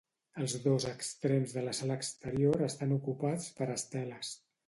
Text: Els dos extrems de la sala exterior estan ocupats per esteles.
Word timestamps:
Els 0.43 0.53
dos 0.61 0.85
extrems 0.91 1.53
de 1.57 1.63
la 1.65 1.75
sala 1.81 1.97
exterior 2.01 2.65
estan 2.69 2.97
ocupats 2.97 3.53
per 3.61 3.71
esteles. 3.77 4.35